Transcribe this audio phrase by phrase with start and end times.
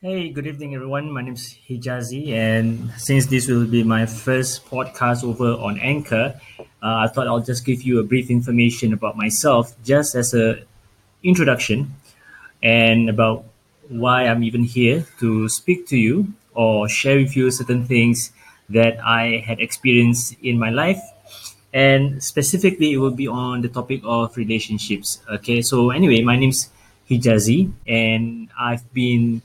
[0.00, 1.10] Hey, good evening, everyone.
[1.10, 6.40] My name is Hijazi, and since this will be my first podcast over on Anchor,
[6.60, 10.62] uh, I thought I'll just give you a brief information about myself, just as a
[11.24, 11.96] introduction,
[12.62, 13.46] and about
[13.88, 18.30] why I'm even here to speak to you or share with you certain things
[18.68, 21.02] that I had experienced in my life,
[21.74, 25.18] and specifically, it will be on the topic of relationships.
[25.28, 26.70] Okay, so anyway, my name's
[27.10, 29.42] Hijazi, and I've been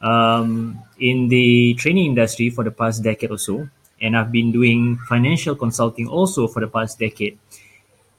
[0.00, 3.68] um, in the training industry for the past decade or so,
[4.00, 7.38] and I've been doing financial consulting also for the past decade.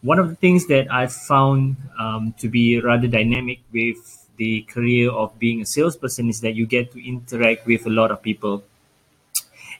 [0.02, 5.12] One of the things that I've found um, to be rather dynamic with the career
[5.12, 8.64] of being a salesperson is that you get to interact with a lot of people.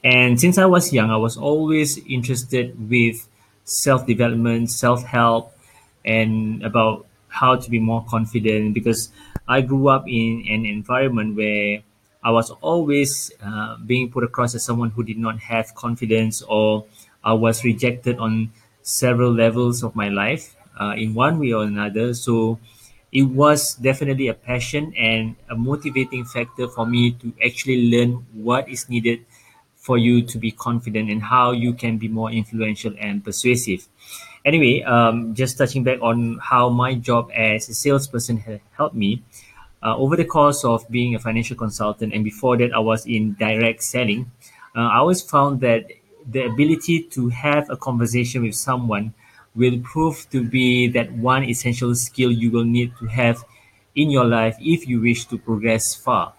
[0.02, 3.28] And since I was young, I was always interested with
[3.64, 5.52] self development, self help,
[6.04, 9.10] and about how to be more confident because
[9.46, 11.82] I grew up in an environment where
[12.28, 16.84] I was always uh, being put across as someone who did not have confidence or
[17.24, 22.12] I was rejected on several levels of my life uh, in one way or another.
[22.14, 22.58] So
[23.12, 28.68] it was definitely a passion and a motivating factor for me to actually learn what
[28.68, 29.24] is needed
[29.76, 33.88] for you to be confident and how you can be more influential and persuasive.
[34.44, 38.38] Anyway, um, just touching back on how my job as a salesperson
[38.76, 39.22] helped me.
[39.82, 43.34] Uh, over the course of being a financial consultant, and before that, I was in
[43.34, 44.30] direct selling.
[44.76, 45.86] Uh, I always found that
[46.26, 49.14] the ability to have a conversation with someone
[49.54, 53.44] will prove to be that one essential skill you will need to have
[53.94, 56.32] in your life if you wish to progress far.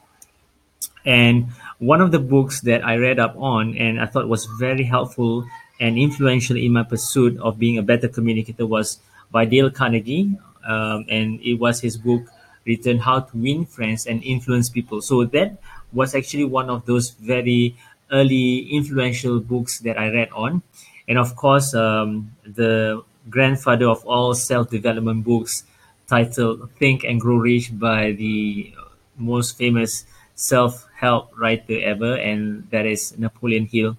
[1.05, 1.47] And
[1.79, 5.45] one of the books that I read up on and I thought was very helpful
[5.79, 8.99] and influential in my pursuit of being a better communicator was
[9.31, 10.37] by Dale Carnegie.
[10.67, 12.23] Um, and it was his book
[12.69, 15.01] written How to Win Friends and Influence People.
[15.01, 15.57] So that
[15.91, 17.75] was actually one of those very
[18.11, 20.61] early influential books that I read on.
[21.07, 25.63] And of course, um, the grandfather of all self development books,
[26.07, 28.73] titled Think and Grow Rich by the
[29.17, 30.05] most famous
[30.35, 33.97] self help writer ever, and that is Napoleon Hill.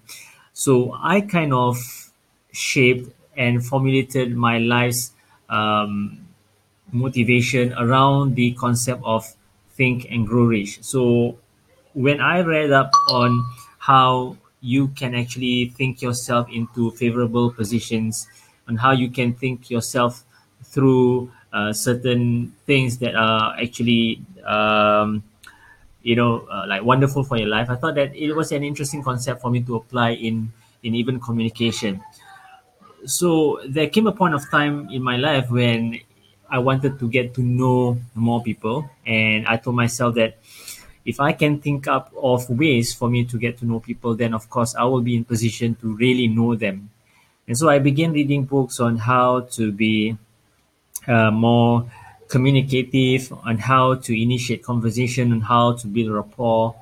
[0.53, 1.77] So I kind of
[2.51, 5.11] shaped and formulated my life's
[5.49, 6.27] um,
[6.91, 9.25] motivation around the concept of
[9.71, 10.83] think and grow rich.
[10.83, 11.37] So
[11.93, 13.43] when I read up on
[13.79, 18.27] how you can actually think yourself into favorable positions
[18.67, 20.23] and how you can think yourself
[20.63, 25.23] through uh, certain things that are actually um,
[26.03, 29.03] you know uh, like wonderful for your life i thought that it was an interesting
[29.03, 30.51] concept for me to apply in
[30.83, 32.01] in even communication
[33.05, 35.99] so there came a point of time in my life when
[36.51, 40.37] I wanted to get to know more people, and I told myself that
[41.05, 44.33] if I can think up of ways for me to get to know people, then
[44.33, 46.91] of course I will be in position to really know them.
[47.47, 50.17] And so I began reading books on how to be
[51.07, 51.89] uh, more
[52.27, 56.75] communicative, on how to initiate conversation, on how to build rapport.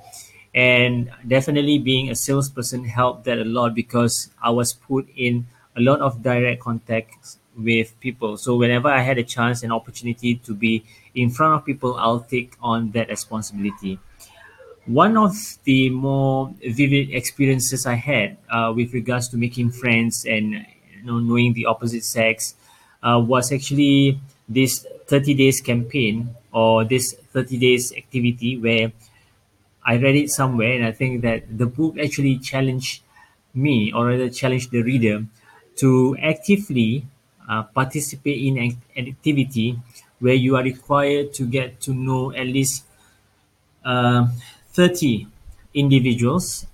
[0.54, 5.48] And definitely being a salesperson helped that a lot because I was put in
[5.78, 8.38] a lot of direct contact with people.
[8.38, 10.84] So whenever I had a chance and opportunity to be
[11.16, 14.00] in front of people, I'll take on that responsibility.
[14.86, 20.54] One of the more vivid experiences I had uh, with regards to making friends and
[20.54, 22.56] you know, knowing the opposite sex
[23.04, 28.92] uh, was actually this 30 days campaign or this 30 days activity where
[29.86, 33.02] I read it somewhere and I think that the book actually challenged
[33.54, 35.26] me or rather challenged the reader
[35.78, 37.06] to actively
[37.74, 39.80] participate in an activity
[40.20, 42.84] where you are required to get to know at least
[43.86, 44.28] uh,
[44.74, 45.28] 30
[45.74, 46.66] individuals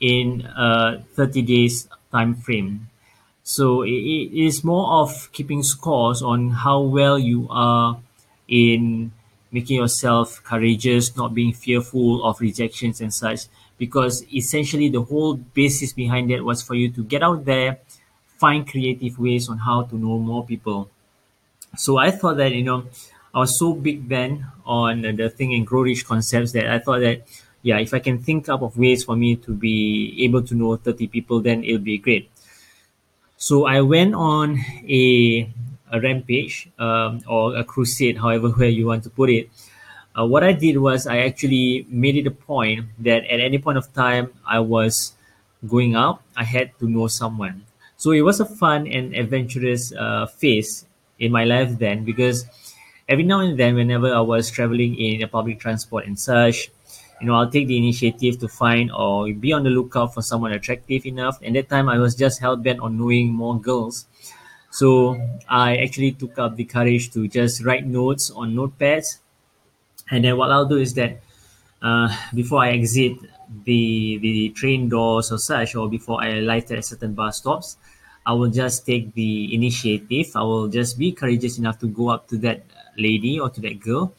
[0.00, 2.88] in a 30 days time frame.
[3.42, 3.90] So it
[4.34, 7.98] is more of keeping scores on how well you are
[8.48, 9.12] in
[9.52, 13.46] making yourself courageous, not being fearful of rejections and such.
[13.78, 17.78] Because essentially, the whole basis behind that was for you to get out there,
[18.38, 20.90] find creative ways on how to know more people.
[21.76, 22.84] So I thought that, you know,
[23.34, 27.00] I was so big then on the Think and Grow Rich concepts that I thought
[27.00, 27.22] that,
[27.62, 30.76] yeah, if I can think up of ways for me to be able to know
[30.76, 32.30] 30 people, then it'll be great.
[33.36, 35.50] So I went on a,
[35.92, 39.50] a rampage um, or a crusade, however where you want to put it.
[40.18, 43.76] Uh, what I did was I actually made it a point that at any point
[43.76, 45.12] of time I was
[45.68, 47.65] going out, I had to know someone.
[47.96, 50.86] So it was a fun and adventurous uh, phase
[51.18, 52.46] in my life then because
[53.08, 56.70] every now and then, whenever I was traveling in a public transport and such,
[57.20, 60.52] you know, I'll take the initiative to find or be on the lookout for someone
[60.52, 61.38] attractive enough.
[61.42, 64.06] And that time I was just hell bent on knowing more girls.
[64.70, 69.20] So I actually took up the courage to just write notes on notepads.
[70.10, 71.20] And then what I'll do is that
[72.34, 73.18] before I exit
[73.64, 77.76] the the train doors or such, or before I alight at certain bus stops,
[78.24, 80.32] I will just take the initiative.
[80.34, 82.64] I will just be courageous enough to go up to that
[82.96, 84.14] lady or to that girl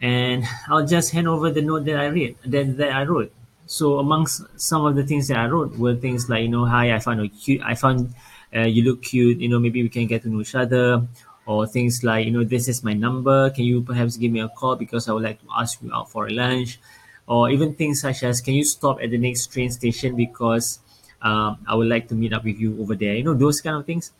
[0.00, 3.32] and I'll just hand over the note that I read that, that I wrote.
[3.66, 6.94] So amongst some of the things that I wrote were things like you know, hi,
[6.94, 7.62] I found you cute.
[7.62, 8.14] I found
[8.54, 9.38] uh, you look cute.
[9.38, 11.06] You know, maybe we can get to know each other,
[11.46, 13.50] or things like you know, this is my number.
[13.50, 16.10] Can you perhaps give me a call because I would like to ask you out
[16.10, 16.78] for lunch,
[17.26, 20.78] or even things such as can you stop at the next train station because
[21.22, 23.14] um, I would like to meet up with you over there.
[23.14, 24.12] You know, those kind of things.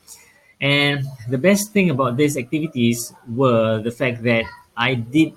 [0.60, 4.44] And the best thing about these activities were the fact that
[4.76, 5.32] I did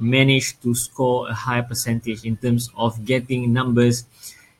[0.00, 4.04] manage to score a high percentage in terms of getting numbers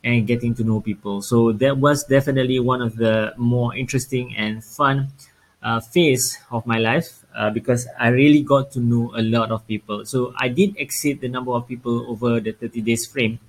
[0.05, 1.23] and getting to know people.
[1.23, 5.09] So that was definitely one of the more interesting and fun
[5.65, 9.67] uh, phase of my life uh, because I really got to know a lot of
[9.67, 10.05] people.
[10.05, 13.41] So I did exceed the number of people over the 30 days frame.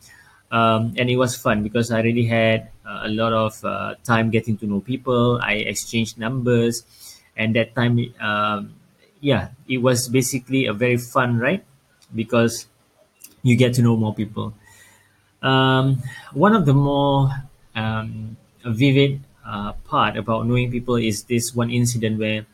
[0.50, 4.30] Um, and it was fun because I really had uh, a lot of uh, time
[4.30, 5.40] getting to know people.
[5.44, 6.86] I exchanged numbers,
[7.36, 8.76] and that time, um,
[9.20, 11.64] yeah, it was basically a very fun ride
[12.14, 12.68] because
[13.44, 14.54] you get to know more people.
[15.42, 16.02] Um,
[16.32, 17.30] one of the more
[17.76, 22.46] um, vivid uh, part about knowing people is this one incident where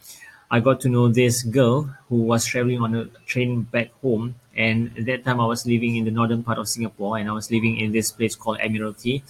[0.50, 4.36] I got to know this girl who was traveling on a train back home.
[4.56, 7.32] And at that time, I was living in the northern part of Singapore and I
[7.34, 9.24] was living in this place called Admiralty.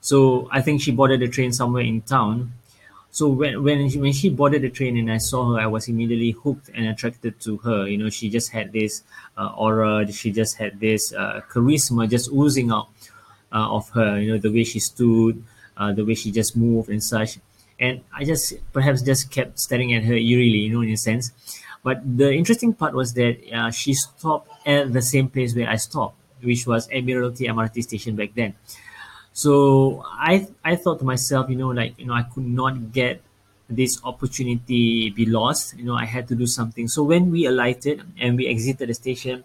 [0.00, 2.52] So I think she boarded the train somewhere in town
[3.10, 5.86] so when when she, when she boarded the train and I saw her, I was
[5.88, 7.86] immediately hooked and attracted to her.
[7.86, 9.02] You know, she just had this
[9.36, 10.10] uh, aura.
[10.10, 12.88] She just had this uh, charisma just oozing out
[13.52, 14.18] uh, of her.
[14.18, 15.44] You know, the way she stood,
[15.76, 17.38] uh, the way she just moved and such.
[17.80, 21.32] And I just perhaps just kept staring at her eerily, you know, in a sense.
[21.82, 25.76] But the interesting part was that uh, she stopped at the same place where I
[25.76, 28.54] stopped, which was Admiralty MRT station back then.
[29.32, 33.22] So I I thought to myself, you know, like you know, I could not get
[33.68, 35.76] this opportunity be lost.
[35.78, 36.86] You know, I had to do something.
[36.88, 39.44] So when we alighted and we exited the station,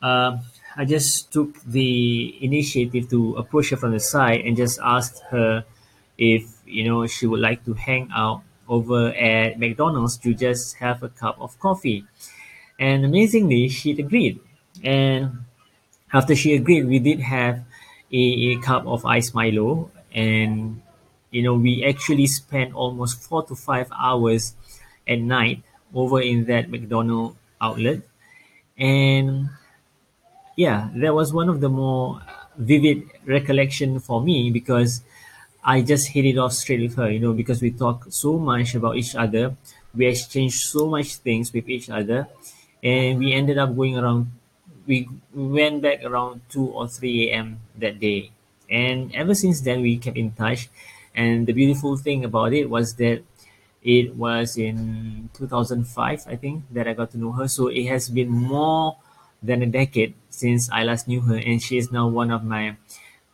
[0.00, 0.38] uh,
[0.76, 5.64] I just took the initiative to approach her from the side and just asked her
[6.16, 11.02] if you know she would like to hang out over at McDonald's to just have
[11.02, 12.04] a cup of coffee.
[12.78, 14.40] And amazingly, she agreed.
[14.82, 15.44] And
[16.12, 17.64] after she agreed, we did have
[18.12, 18.22] a,
[18.52, 20.80] a cup of ice Milo, and
[21.30, 24.54] you know we actually spent almost four to five hours
[25.08, 25.62] at night
[25.94, 28.00] over in that McDonald outlet,
[28.78, 29.50] and
[30.56, 32.20] yeah, that was one of the more
[32.56, 35.02] vivid recollection for me because
[35.64, 38.74] I just hit it off straight with her, you know, because we talk so much
[38.74, 39.56] about each other,
[39.94, 42.28] we exchanged so much things with each other,
[42.82, 44.32] and we ended up going around
[44.86, 47.60] we went back around 2 or 3 a.m.
[47.78, 48.30] that day.
[48.70, 50.68] And ever since then, we kept in touch.
[51.14, 53.22] And the beautiful thing about it was that
[53.82, 57.48] it was in 2005, I think, that I got to know her.
[57.48, 58.96] So it has been more
[59.42, 61.36] than a decade since I last knew her.
[61.36, 62.76] And she is now one of my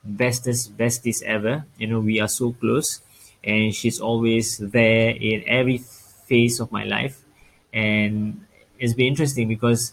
[0.04, 1.64] bestest besties ever.
[1.78, 3.00] You know, we are so close.
[3.44, 7.22] And she's always there in every phase of my life.
[7.72, 8.44] And
[8.78, 9.92] it's been interesting because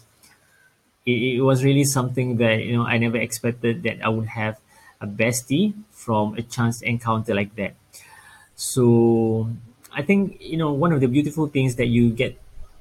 [1.04, 4.58] it, it was really something that you know I never expected that I would have
[5.00, 7.74] a bestie from a chance encounter like that.
[8.56, 9.50] So
[9.92, 12.38] I think you know one of the beautiful things that you get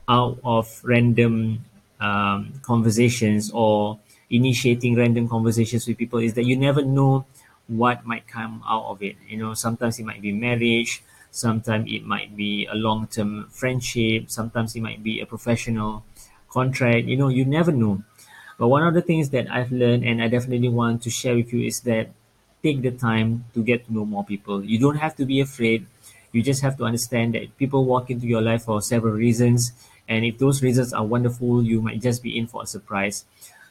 [0.10, 1.66] out of random
[2.06, 2.38] um,
[2.72, 7.26] conversations or initiating random conversations with people is that you never know
[7.68, 9.16] what might come out of it.
[9.28, 14.30] You know, sometimes it might be marriage, sometimes it might be a long term friendship,
[14.30, 16.04] sometimes it might be a professional
[16.50, 17.06] contract.
[17.08, 18.04] You know, you never know.
[18.58, 21.52] But one of the things that I've learned and I definitely want to share with
[21.54, 22.10] you is that
[22.64, 24.64] take the time to get to know more people.
[24.64, 25.86] You don't have to be afraid.
[26.32, 29.72] You just have to understand that people walk into your life for several reasons.
[30.08, 33.26] And if those reasons are wonderful, you might just be in for a surprise.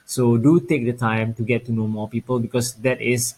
[0.04, 3.34] So do take the time to get to know more people because that is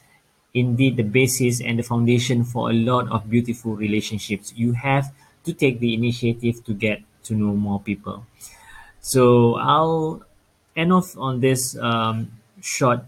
[0.55, 4.53] indeed the basis and the foundation for a lot of beautiful relationships.
[4.57, 5.13] You have
[5.45, 8.25] to take the initiative to get to know more people.
[9.01, 10.23] So I'll
[10.77, 13.01] end off on this um, short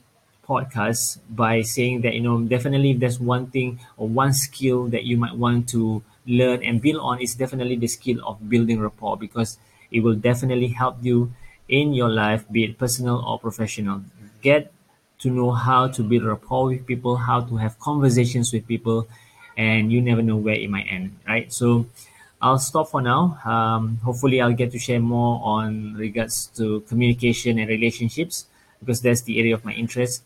[0.46, 5.04] podcast by saying that you know definitely if there's one thing or one skill that
[5.04, 9.16] you might want to learn and build on is definitely the skill of building rapport
[9.16, 9.58] because
[9.90, 11.32] it will definitely help you
[11.68, 14.02] in your life be it personal or professional
[14.42, 14.72] get
[15.18, 19.08] to know how to build rapport with people, how to have conversations with people,
[19.56, 21.52] and you never know where it might end, right?
[21.52, 21.86] So
[22.40, 23.38] I'll stop for now.
[23.44, 28.46] Um, hopefully, I'll get to share more on regards to communication and relationships
[28.78, 30.22] because that's the area of my interest.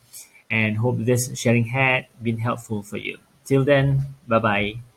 [0.51, 3.17] And hope this sharing had been helpful for you.
[3.47, 4.92] Till then, bye bye.